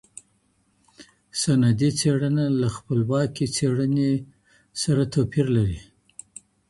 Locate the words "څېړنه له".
1.99-2.67